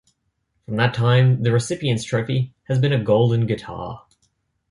From 0.65 0.77
that 0.77 0.95
time 0.95 1.43
the 1.43 1.51
recipient's 1.51 2.03
trophy 2.03 2.55
has 2.63 2.79
been 2.79 2.91
a 2.91 3.03
Golden 3.03 3.45
Guitar. 3.45 4.03